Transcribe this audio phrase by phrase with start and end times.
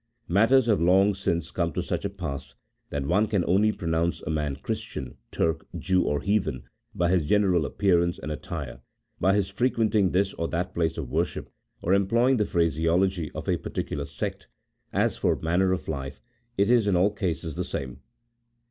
[0.27, 2.55] Matters have long since come to such a pass,
[2.89, 6.63] that one can only pronounce a man Christian, Turk, Jew, or Heathen,
[6.95, 8.81] by his general appearance and attire,
[9.19, 11.51] by his frequenting this or that place of worship,
[11.83, 14.47] or employing the phraseology of a particular sect—
[14.91, 16.19] as for manner of life,
[16.57, 17.99] it is in all cases the same.